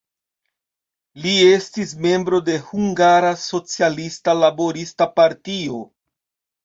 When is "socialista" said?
3.45-4.39